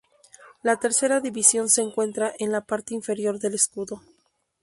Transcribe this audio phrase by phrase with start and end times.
[0.63, 4.01] La tercera división se encuentra en la parte inferior del escudo.